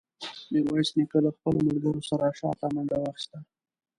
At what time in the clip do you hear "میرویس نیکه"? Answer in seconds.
0.51-1.17